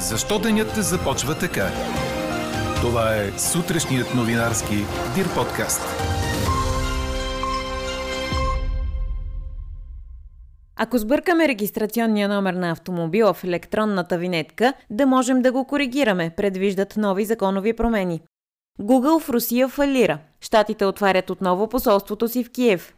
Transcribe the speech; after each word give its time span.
Защо 0.00 0.38
денят 0.38 0.74
започва 0.74 1.38
така? 1.38 1.68
Това 2.80 3.16
е 3.16 3.38
сутрешният 3.38 4.14
новинарски 4.14 4.74
Дир 5.14 5.34
подкаст. 5.34 5.80
Ако 10.76 10.98
сбъркаме 10.98 11.48
регистрационния 11.48 12.28
номер 12.28 12.54
на 12.54 12.70
автомобила 12.70 13.34
в 13.34 13.44
електронната 13.44 14.18
винетка, 14.18 14.72
да 14.90 15.06
можем 15.06 15.42
да 15.42 15.52
го 15.52 15.66
коригираме, 15.66 16.30
предвиждат 16.36 16.96
нови 16.96 17.24
законови 17.24 17.72
промени. 17.72 18.20
Google 18.80 19.20
в 19.20 19.30
Русия 19.30 19.68
фалира. 19.68 20.18
Штатите 20.40 20.84
отварят 20.84 21.30
отново 21.30 21.68
посолството 21.68 22.28
си 22.28 22.44
в 22.44 22.50
Киев. 22.50 22.94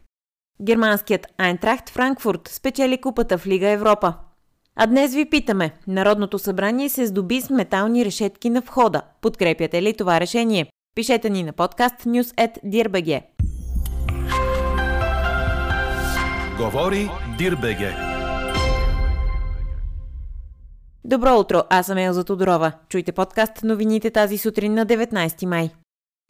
Германският 0.61 1.27
Айнтрахт 1.37 1.89
Франкфурт 1.89 2.47
спечели 2.47 3.01
купата 3.01 3.37
в 3.37 3.47
Лига 3.47 3.69
Европа. 3.69 4.13
А 4.75 4.87
днес 4.87 5.15
ви 5.15 5.29
питаме. 5.29 5.71
Народното 5.87 6.39
събрание 6.39 6.89
се 6.89 7.05
здоби 7.05 7.41
с 7.41 7.49
метални 7.49 8.05
решетки 8.05 8.49
на 8.49 8.61
входа. 8.61 9.01
Подкрепяте 9.21 9.81
ли 9.81 9.93
това 9.93 10.19
решение? 10.19 10.65
Пишете 10.95 11.29
ни 11.29 11.43
на 11.43 11.53
подкаст 11.53 11.95
news.dirbg. 11.95 13.23
Говори 16.57 17.09
Дирбеге. 17.37 17.93
Добро 21.05 21.39
утро, 21.39 21.63
аз 21.69 21.85
съм 21.85 21.97
Елза 21.97 22.23
Тодорова. 22.23 22.71
Чуйте 22.89 23.11
подкаст 23.11 23.63
новините 23.63 24.11
тази 24.11 24.37
сутрин 24.37 24.73
на 24.73 24.85
19 24.85 25.45
май. 25.45 25.69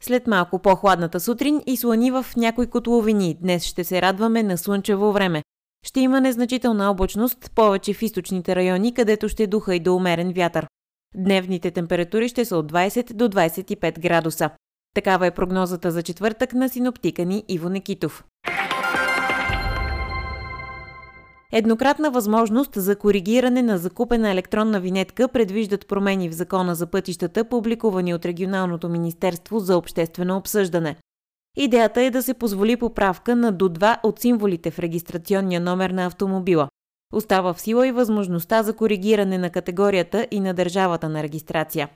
След 0.02 0.26
малко 0.26 0.58
по-хладната 0.58 1.20
сутрин 1.20 1.62
и 1.66 1.76
слани 1.76 2.10
в 2.10 2.26
някои 2.36 2.66
котловини. 2.66 3.36
Днес 3.42 3.64
ще 3.64 3.84
се 3.84 4.02
радваме 4.02 4.42
на 4.42 4.58
слънчево 4.58 5.12
време. 5.12 5.42
Ще 5.84 6.00
има 6.00 6.20
незначителна 6.20 6.90
облачност, 6.90 7.50
повече 7.54 7.94
в 7.94 8.02
източните 8.02 8.56
райони, 8.56 8.94
където 8.94 9.28
ще 9.28 9.46
духа 9.46 9.74
и 9.74 9.80
до 9.80 9.96
умерен 9.96 10.32
вятър. 10.32 10.66
Дневните 11.16 11.70
температури 11.70 12.28
ще 12.28 12.44
са 12.44 12.56
от 12.56 12.72
20 12.72 13.12
до 13.12 13.28
25 13.28 14.00
градуса. 14.00 14.50
Такава 14.94 15.26
е 15.26 15.30
прогнозата 15.30 15.90
за 15.90 16.02
четвъртък 16.02 16.54
на 16.54 16.68
синоптика 16.68 17.24
ни 17.24 17.44
Иво 17.48 17.68
Некитов. 17.68 18.24
Еднократна 21.52 22.10
възможност 22.10 22.70
за 22.74 22.96
коригиране 22.96 23.62
на 23.62 23.78
закупена 23.78 24.30
електронна 24.30 24.80
винетка 24.80 25.28
предвиждат 25.28 25.86
промени 25.86 26.28
в 26.28 26.32
закона 26.32 26.74
за 26.74 26.86
пътищата, 26.86 27.48
публикувани 27.48 28.14
от 28.14 28.24
Регионалното 28.26 28.88
министерство 28.88 29.58
за 29.58 29.76
обществено 29.76 30.36
обсъждане. 30.36 30.96
Идеята 31.56 32.02
е 32.02 32.10
да 32.10 32.22
се 32.22 32.34
позволи 32.34 32.76
поправка 32.76 33.36
на 33.36 33.52
до 33.52 33.68
два 33.68 34.00
от 34.02 34.20
символите 34.20 34.70
в 34.70 34.78
регистрационния 34.78 35.60
номер 35.60 35.90
на 35.90 36.06
автомобила. 36.06 36.68
Остава 37.12 37.52
в 37.54 37.60
сила 37.60 37.88
и 37.88 37.92
възможността 37.92 38.62
за 38.62 38.76
коригиране 38.76 39.38
на 39.38 39.50
категорията 39.50 40.26
и 40.30 40.40
на 40.40 40.54
държавата 40.54 41.08
на 41.08 41.22
регистрация. 41.22 41.88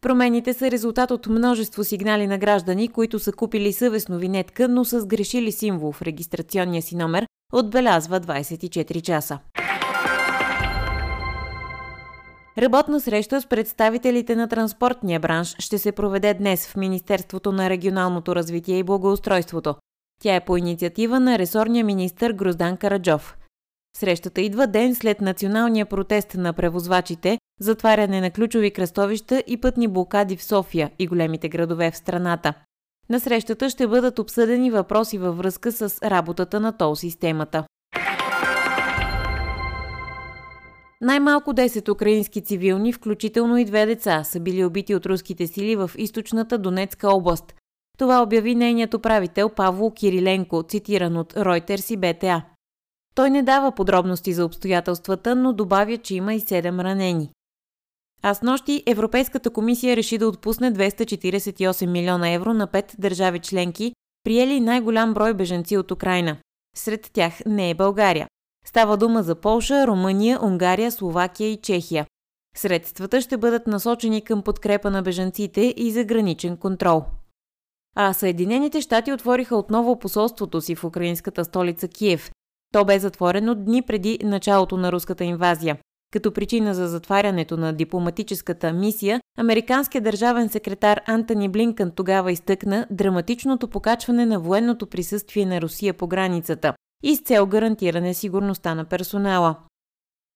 Промените 0.00 0.54
са 0.54 0.70
резултат 0.70 1.10
от 1.10 1.26
множество 1.26 1.84
сигнали 1.84 2.26
на 2.26 2.38
граждани, 2.38 2.88
които 2.88 3.18
са 3.18 3.32
купили 3.32 3.72
съвестно 3.72 4.18
винетка, 4.18 4.68
но 4.68 4.84
са 4.84 5.00
сгрешили 5.00 5.52
символ 5.52 5.92
в 5.92 6.02
регистрационния 6.02 6.82
си 6.82 6.96
номер, 6.96 7.26
отбелязва 7.52 8.20
24 8.20 9.02
часа. 9.02 9.38
Работна 12.58 13.00
среща 13.00 13.40
с 13.40 13.46
представителите 13.46 14.36
на 14.36 14.48
транспортния 14.48 15.20
бранш 15.20 15.54
ще 15.58 15.78
се 15.78 15.92
проведе 15.92 16.34
днес 16.34 16.66
в 16.66 16.76
Министерството 16.76 17.52
на 17.52 17.70
регионалното 17.70 18.34
развитие 18.36 18.78
и 18.78 18.82
благоустройството. 18.82 19.74
Тя 20.22 20.34
е 20.34 20.44
по 20.44 20.56
инициатива 20.56 21.20
на 21.20 21.38
ресорния 21.38 21.84
министр 21.84 22.32
Гроздан 22.32 22.76
Караджов. 22.76 23.36
Срещата 23.96 24.40
идва 24.40 24.66
ден 24.66 24.94
след 24.94 25.20
националния 25.20 25.86
протест 25.86 26.34
на 26.34 26.52
превозвачите, 26.52 27.38
затваряне 27.60 28.20
на 28.20 28.30
ключови 28.30 28.70
кръстовища 28.70 29.42
и 29.46 29.60
пътни 29.60 29.88
блокади 29.88 30.36
в 30.36 30.44
София 30.44 30.90
и 30.98 31.06
големите 31.06 31.48
градове 31.48 31.90
в 31.90 31.96
страната. 31.96 32.54
На 33.10 33.20
срещата 33.20 33.70
ще 33.70 33.86
бъдат 33.86 34.18
обсъдени 34.18 34.70
въпроси 34.70 35.18
във 35.18 35.36
връзка 35.36 35.72
с 35.72 36.02
работата 36.02 36.60
на 36.60 36.76
тол 36.76 36.96
системата. 36.96 37.64
Най-малко 41.00 41.50
10 41.50 41.88
украински 41.88 42.40
цивилни, 42.40 42.92
включително 42.92 43.56
и 43.56 43.64
две 43.64 43.86
деца, 43.86 44.24
са 44.24 44.40
били 44.40 44.64
убити 44.64 44.94
от 44.94 45.06
руските 45.06 45.46
сили 45.46 45.76
в 45.76 45.90
източната 45.98 46.58
Донецка 46.58 47.08
област. 47.08 47.54
Това 47.98 48.22
обяви 48.22 48.54
нейният 48.54 48.94
управител 48.94 49.48
Павло 49.48 49.90
Кириленко, 49.90 50.62
цитиран 50.62 51.16
от 51.16 51.34
Reuters 51.34 51.92
и 51.92 51.96
БТА. 51.96 52.42
Той 53.14 53.30
не 53.30 53.42
дава 53.42 53.72
подробности 53.72 54.32
за 54.32 54.44
обстоятелствата, 54.44 55.36
но 55.36 55.52
добавя, 55.52 55.96
че 55.96 56.14
има 56.14 56.34
и 56.34 56.40
7 56.40 56.82
ранени. 56.82 57.30
А 58.22 58.34
с 58.34 58.42
нощи 58.42 58.82
Европейската 58.86 59.50
комисия 59.50 59.96
реши 59.96 60.18
да 60.18 60.28
отпусне 60.28 60.72
248 60.72 61.86
милиона 61.86 62.28
евро 62.30 62.54
на 62.54 62.66
пет 62.66 62.94
държави 62.98 63.38
членки, 63.38 63.92
приели 64.24 64.60
най-голям 64.60 65.14
брой 65.14 65.34
беженци 65.34 65.76
от 65.76 65.90
Украина. 65.90 66.36
Сред 66.76 67.10
тях 67.12 67.34
не 67.46 67.70
е 67.70 67.74
България. 67.74 68.28
Става 68.66 68.96
дума 68.96 69.22
за 69.22 69.34
Полша, 69.34 69.86
Румъния, 69.86 70.44
Унгария, 70.44 70.92
Словакия 70.92 71.50
и 71.50 71.56
Чехия. 71.56 72.06
Средствата 72.56 73.20
ще 73.20 73.36
бъдат 73.36 73.66
насочени 73.66 74.22
към 74.22 74.42
подкрепа 74.42 74.90
на 74.90 75.02
бежанците 75.02 75.74
и 75.76 75.90
за 75.90 76.04
граничен 76.04 76.56
контрол. 76.56 77.04
А 77.96 78.12
Съединените 78.12 78.80
щати 78.80 79.12
отвориха 79.12 79.56
отново 79.56 79.98
посолството 79.98 80.60
си 80.60 80.74
в 80.74 80.84
украинската 80.84 81.44
столица 81.44 81.88
Киев. 81.88 82.30
То 82.72 82.84
бе 82.84 82.98
затворено 82.98 83.54
дни 83.54 83.82
преди 83.82 84.18
началото 84.22 84.76
на 84.76 84.92
руската 84.92 85.24
инвазия. 85.24 85.78
Като 86.12 86.32
причина 86.32 86.74
за 86.74 86.88
затварянето 86.88 87.56
на 87.56 87.72
дипломатическата 87.72 88.72
мисия, 88.72 89.20
американският 89.38 90.04
държавен 90.04 90.48
секретар 90.48 91.00
Антони 91.06 91.48
Блинкън 91.48 91.90
тогава 91.90 92.32
изтъкна 92.32 92.86
драматичното 92.90 93.68
покачване 93.68 94.26
на 94.26 94.40
военното 94.40 94.86
присъствие 94.86 95.46
на 95.46 95.60
Русия 95.60 95.94
по 95.94 96.06
границата 96.06 96.74
и 97.02 97.16
с 97.16 97.20
цел 97.20 97.46
гарантиране 97.46 98.14
сигурността 98.14 98.74
на 98.74 98.84
персонала. 98.84 99.56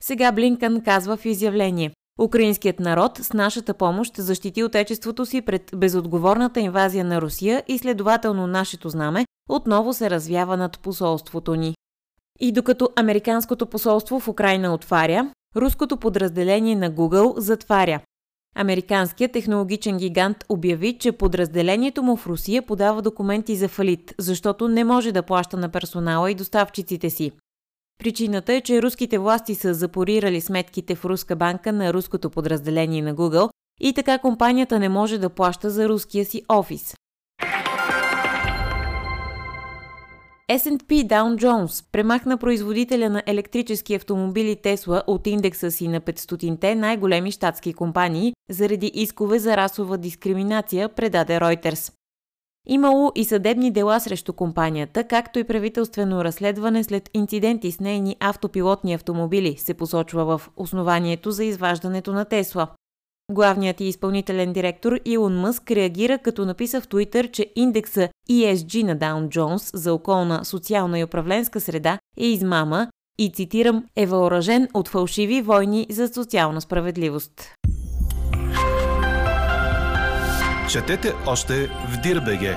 Сега 0.02 0.32
Блинкън 0.32 0.80
казва 0.84 1.16
в 1.16 1.25
изявление 1.25 1.91
Украинският 2.20 2.80
народ 2.80 3.19
с 3.19 3.32
нашата 3.32 3.75
помощ 3.75 4.16
защити 4.16 4.64
отечеството 4.64 5.26
си 5.26 5.42
пред 5.42 5.70
безотговорната 5.76 6.60
инвазия 6.60 7.04
на 7.04 7.20
Русия 7.20 7.62
и 7.69 7.78
следователно 7.78 8.47
нашето 8.47 8.88
знаме 8.88 9.26
отново 9.48 9.92
се 9.92 10.10
развява 10.10 10.56
над 10.56 10.80
посолството 10.80 11.54
ни. 11.54 11.74
И 12.41 12.53
докато 12.53 12.88
Американското 12.97 13.66
посолство 13.66 14.20
в 14.20 14.28
Украина 14.28 14.74
отваря, 14.74 15.32
руското 15.56 15.97
подразделение 15.97 16.76
на 16.76 16.91
Google 16.92 17.38
затваря. 17.38 18.00
Американският 18.54 19.32
технологичен 19.32 19.97
гигант 19.97 20.44
обяви, 20.48 20.98
че 20.98 21.12
подразделението 21.12 22.03
му 22.03 22.16
в 22.16 22.26
Русия 22.26 22.62
подава 22.62 23.03
документи 23.03 23.56
за 23.56 23.69
фалит, 23.69 24.15
защото 24.19 24.69
не 24.69 24.84
може 24.84 25.12
да 25.12 25.22
плаща 25.22 25.56
на 25.56 25.69
персонала 25.69 26.31
и 26.31 26.34
доставчиците 26.34 27.10
си. 27.10 27.32
Причината 27.98 28.53
е, 28.53 28.60
че 28.60 28.82
руските 28.82 29.19
власти 29.19 29.54
са 29.54 29.75
запорирали 29.75 30.41
сметките 30.41 30.94
в 30.94 31.04
руска 31.04 31.37
банка 31.37 31.72
на 31.72 31.92
руското 31.92 32.31
подразделение 32.31 33.03
на 33.03 33.15
Google 33.15 33.50
и 33.81 33.92
така 33.92 34.19
компанията 34.19 34.78
не 34.78 34.88
може 34.88 35.19
да 35.19 35.31
плаща 35.31 35.71
за 35.71 35.88
руския 35.88 36.25
си 36.25 36.42
офис. 36.48 36.94
S&P 40.50 41.06
Dow 41.06 41.37
Jones 41.37 41.84
премахна 41.93 42.38
производителя 42.38 43.10
на 43.10 43.22
електрически 43.27 43.94
автомобили 43.94 44.56
Тесла 44.56 45.03
от 45.06 45.27
индекса 45.27 45.71
си 45.71 45.88
на 45.88 46.00
500-те 46.00 46.75
най-големи 46.75 47.31
щатски 47.31 47.75
компании 47.75 48.34
заради 48.50 48.87
искове 48.94 49.38
за 49.38 49.56
расова 49.56 49.99
дискриминация, 49.99 50.88
предаде 50.88 51.33
Reuters. 51.33 51.93
Имало 52.66 53.12
и 53.15 53.25
съдебни 53.25 53.71
дела 53.71 54.00
срещу 54.00 54.33
компанията, 54.33 55.04
както 55.04 55.38
и 55.38 55.44
правителствено 55.44 56.25
разследване 56.25 56.84
след 56.84 57.10
инциденти 57.15 57.71
с 57.71 57.81
нейни 57.81 58.16
автопилотни 58.21 58.94
автомобили, 58.94 59.57
се 59.57 59.74
посочва 59.74 60.24
в 60.24 60.51
основанието 60.57 61.30
за 61.30 61.45
изваждането 61.45 62.13
на 62.13 62.24
Тесла. 62.24 62.68
Главният 63.32 63.80
и 63.80 63.84
изпълнителен 63.84 64.53
директор 64.53 65.00
Илон 65.04 65.41
Мъск 65.41 65.71
реагира 65.71 66.18
като 66.18 66.44
написа 66.44 66.80
в 66.80 66.88
Твитър, 66.88 67.30
че 67.30 67.47
индекса 67.56 68.09
ESG 68.30 68.82
на 68.82 68.94
Даун 68.94 69.28
Джонс 69.28 69.71
за 69.74 69.94
околна 69.94 70.44
социална 70.44 70.98
и 70.98 71.04
управленска 71.04 71.60
среда 71.60 71.98
е 72.18 72.26
измама 72.26 72.88
и, 73.18 73.32
цитирам, 73.32 73.84
е 73.97 74.06
въоръжен 74.06 74.68
от 74.74 74.88
фалшиви 74.88 75.42
войни 75.42 75.86
за 75.91 76.09
социална 76.09 76.60
справедливост. 76.60 77.54
Четете 80.70 81.12
още 81.27 81.66
в 81.66 82.00
Дирбеге. 82.03 82.56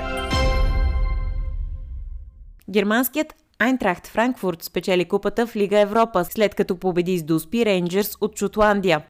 Германският 2.70 3.34
Айнтрахт 3.58 4.06
Франкфурт 4.06 4.62
спечели 4.62 5.04
купата 5.04 5.46
в 5.46 5.56
Лига 5.56 5.80
Европа, 5.80 6.24
след 6.24 6.54
като 6.54 6.76
победи 6.76 7.18
с 7.18 7.22
Дуспи 7.22 7.64
Рейнджерс 7.64 8.16
от 8.20 8.38
Шотландия. 8.38 9.02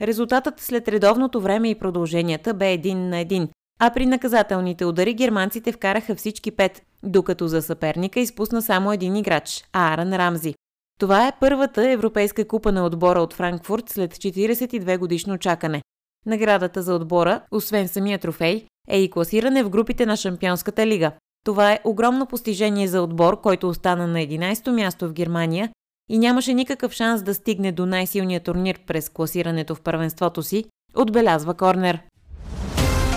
Резултатът 0.00 0.60
след 0.60 0.88
редовното 0.88 1.40
време 1.40 1.70
и 1.70 1.78
продълженията 1.78 2.54
бе 2.54 2.72
един 2.72 3.08
на 3.08 3.18
един, 3.18 3.48
а 3.80 3.90
при 3.90 4.06
наказателните 4.06 4.84
удари 4.84 5.14
германците 5.14 5.72
вкараха 5.72 6.14
всички 6.14 6.50
пет, 6.50 6.82
докато 7.02 7.48
за 7.48 7.62
съперника 7.62 8.20
изпусна 8.20 8.62
само 8.62 8.92
един 8.92 9.16
играч– 9.16 9.64
Аарън 9.72 10.12
Рамзи. 10.14 10.54
Това 11.00 11.28
е 11.28 11.32
първата 11.40 11.90
европейска 11.90 12.48
купа 12.48 12.72
на 12.72 12.86
отбора 12.86 13.20
от 13.20 13.34
Франкфурт 13.34 13.88
след 13.88 14.14
42 14.14 14.98
годишно 14.98 15.38
чакане. 15.38 15.82
Наградата 16.26 16.82
за 16.82 16.94
отбора, 16.94 17.40
освен 17.50 17.88
самия 17.88 18.18
трофей, 18.18 18.66
е 18.88 19.00
и 19.00 19.10
класиране 19.10 19.62
в 19.62 19.70
групите 19.70 20.06
на 20.06 20.16
Шампионската 20.16 20.86
лига. 20.86 21.12
Това 21.44 21.72
е 21.72 21.80
огромно 21.84 22.26
постижение 22.26 22.88
за 22.88 23.02
отбор, 23.02 23.40
който 23.40 23.68
остана 23.68 24.06
на 24.06 24.18
11-то 24.18 24.72
място 24.72 25.08
в 25.08 25.12
Германия 25.12 25.70
и 26.08 26.18
нямаше 26.18 26.54
никакъв 26.54 26.92
шанс 26.92 27.22
да 27.22 27.34
стигне 27.34 27.72
до 27.72 27.86
най-силния 27.86 28.40
турнир 28.40 28.80
през 28.86 29.08
класирането 29.08 29.74
в 29.74 29.80
първенството 29.80 30.42
си, 30.42 30.64
отбелязва 30.96 31.54
Корнер. 31.54 32.00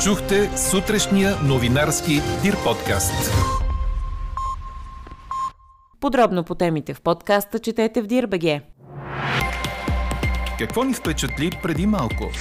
Чухте 0.04 0.58
сутрешния 0.58 1.36
новинарски 1.44 2.22
Дир 2.44 2.56
подкаст. 2.64 3.32
Подробно 6.00 6.44
по 6.44 6.56
темите 6.56 6.94
в 6.94 7.02
подкаста 7.02 7.60
четете 7.60 8.02
в 8.02 8.08
Дирбеге. 8.08 8.62
Какво 10.60 10.84
ни 10.84 10.94
впечатли 10.94 11.52
преди 11.64 11.86
малко? 11.86 12.32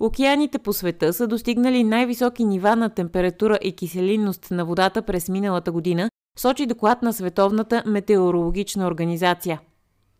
Океаните 0.00 0.58
по 0.58 0.72
света 0.72 1.12
са 1.12 1.26
достигнали 1.26 1.84
най-високи 1.84 2.44
нива 2.44 2.76
на 2.76 2.90
температура 2.90 3.58
и 3.62 3.72
киселинност 3.72 4.50
на 4.50 4.64
водата 4.64 5.02
през 5.02 5.28
миналата 5.28 5.72
година, 5.72 6.10
сочи 6.38 6.66
доклад 6.66 7.02
на 7.02 7.12
Световната 7.12 7.82
метеорологична 7.86 8.86
организация. 8.86 9.60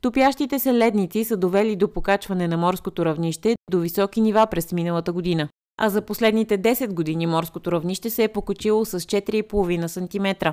Топящите 0.00 0.58
се 0.58 0.74
ледници 0.74 1.24
са 1.24 1.36
довели 1.36 1.76
до 1.76 1.92
покачване 1.92 2.48
на 2.48 2.56
морското 2.56 3.04
равнище 3.04 3.56
до 3.70 3.80
високи 3.80 4.20
нива 4.20 4.46
през 4.50 4.72
миналата 4.72 5.12
година, 5.12 5.48
а 5.80 5.88
за 5.88 6.02
последните 6.02 6.58
10 6.58 6.92
години 6.92 7.26
морското 7.26 7.72
равнище 7.72 8.10
се 8.10 8.24
е 8.24 8.28
покачило 8.28 8.84
с 8.84 9.00
4,5 9.00 9.86
см. 9.86 10.48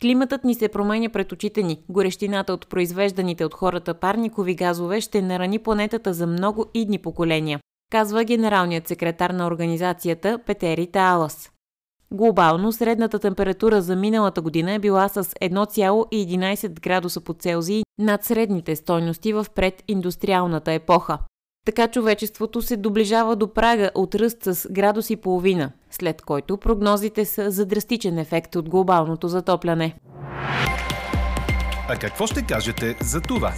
Климатът 0.00 0.44
ни 0.44 0.54
се 0.54 0.68
променя 0.68 1.08
пред 1.08 1.32
очите 1.32 1.62
ни. 1.62 1.80
Горещината 1.88 2.52
от 2.52 2.68
произвежданите 2.68 3.44
от 3.44 3.54
хората 3.54 3.94
парникови 3.94 4.54
газове 4.54 5.00
ще 5.00 5.22
нарани 5.22 5.58
планетата 5.58 6.14
за 6.14 6.26
много 6.26 6.66
идни 6.74 6.98
поколения 6.98 7.60
казва 7.90 8.24
генералният 8.24 8.88
секретар 8.88 9.30
на 9.30 9.46
организацията 9.46 10.38
Петери 10.46 10.86
Таалас. 10.86 11.50
Глобално 12.12 12.72
средната 12.72 13.18
температура 13.18 13.82
за 13.82 13.96
миналата 13.96 14.40
година 14.40 14.72
е 14.72 14.78
била 14.78 15.08
с 15.08 15.24
1,11 15.24 16.80
градуса 16.80 17.20
по 17.20 17.34
Целзий 17.34 17.82
над 17.98 18.24
средните 18.24 18.76
стойности 18.76 19.32
в 19.32 19.46
прединдустриалната 19.54 20.72
епоха. 20.72 21.18
Така 21.66 21.88
човечеството 21.88 22.62
се 22.62 22.76
доближава 22.76 23.36
до 23.36 23.52
прага 23.52 23.90
от 23.94 24.14
ръст 24.14 24.38
с 24.42 24.68
градус 24.70 25.10
и 25.10 25.16
половина, 25.16 25.70
след 25.90 26.22
който 26.22 26.56
прогнозите 26.56 27.24
са 27.24 27.50
за 27.50 27.66
драстичен 27.66 28.18
ефект 28.18 28.56
от 28.56 28.68
глобалното 28.68 29.28
затопляне. 29.28 29.94
А 31.88 31.96
какво 31.96 32.26
ще 32.26 32.42
кажете 32.42 32.96
за 33.00 33.20
това? 33.20 33.52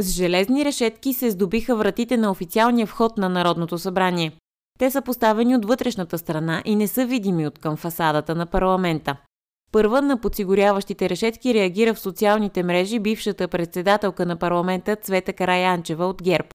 С 0.00 0.12
железни 0.12 0.64
решетки 0.64 1.14
се 1.14 1.30
здобиха 1.30 1.76
вратите 1.76 2.16
на 2.16 2.30
официалния 2.30 2.86
вход 2.86 3.18
на 3.18 3.28
Народното 3.28 3.78
събрание. 3.78 4.32
Те 4.78 4.90
са 4.90 5.02
поставени 5.02 5.56
от 5.56 5.64
вътрешната 5.64 6.18
страна 6.18 6.62
и 6.64 6.76
не 6.76 6.88
са 6.88 7.06
видими 7.06 7.46
от 7.46 7.58
към 7.58 7.76
фасадата 7.76 8.34
на 8.34 8.46
парламента. 8.46 9.16
Първа 9.72 10.02
на 10.02 10.20
подсигуряващите 10.20 11.08
решетки 11.08 11.54
реагира 11.54 11.94
в 11.94 12.00
социалните 12.00 12.62
мрежи 12.62 12.98
бившата 12.98 13.48
председателка 13.48 14.26
на 14.26 14.36
парламента 14.36 14.96
Цвета 14.96 15.32
Караянчева 15.32 16.06
от 16.06 16.22
ГЕРБ. 16.22 16.48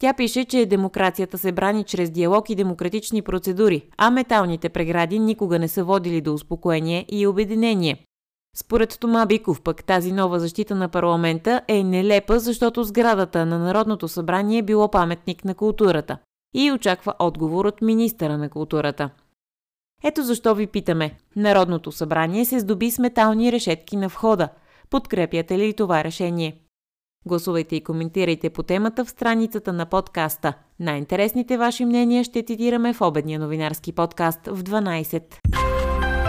Тя 0.00 0.14
пише, 0.14 0.44
че 0.44 0.66
демокрацията 0.66 1.38
се 1.38 1.52
брани 1.52 1.84
чрез 1.84 2.10
диалог 2.10 2.50
и 2.50 2.54
демократични 2.54 3.22
процедури, 3.22 3.82
а 3.96 4.10
металните 4.10 4.68
прегради 4.68 5.18
никога 5.18 5.58
не 5.58 5.68
са 5.68 5.84
водили 5.84 6.20
до 6.20 6.34
успокоение 6.34 7.06
и 7.08 7.26
обединение. 7.26 8.04
Според 8.56 8.98
Тома 9.00 9.26
Биков 9.26 9.60
пък 9.60 9.84
тази 9.84 10.12
нова 10.12 10.40
защита 10.40 10.74
на 10.74 10.88
парламента 10.88 11.62
е 11.68 11.84
нелепа, 11.84 12.38
защото 12.38 12.84
сградата 12.84 13.46
на 13.46 13.58
Народното 13.58 14.08
събрание 14.08 14.58
е 14.58 14.62
било 14.62 14.90
паметник 14.90 15.44
на 15.44 15.54
културата 15.54 16.18
и 16.54 16.72
очаква 16.72 17.14
отговор 17.18 17.64
от 17.64 17.82
министъра 17.82 18.38
на 18.38 18.48
културата. 18.48 19.10
Ето 20.04 20.22
защо 20.22 20.54
ви 20.54 20.66
питаме. 20.66 21.16
Народното 21.36 21.92
събрание 21.92 22.44
се 22.44 22.58
здоби 22.58 22.90
с 22.90 22.98
метални 22.98 23.52
решетки 23.52 23.96
на 23.96 24.08
входа. 24.08 24.48
Подкрепяте 24.90 25.58
ли 25.58 25.74
това 25.74 26.04
решение? 26.04 26.60
Гласувайте 27.26 27.76
и 27.76 27.84
коментирайте 27.84 28.50
по 28.50 28.62
темата 28.62 29.04
в 29.04 29.10
страницата 29.10 29.72
на 29.72 29.86
подкаста. 29.86 30.52
Най-интересните 30.80 31.56
ваши 31.56 31.84
мнения 31.84 32.24
ще 32.24 32.42
цитираме 32.42 32.92
в 32.92 33.00
обедния 33.00 33.40
новинарски 33.40 33.92
подкаст 33.92 34.46
в 34.46 34.62
12. 34.62 35.77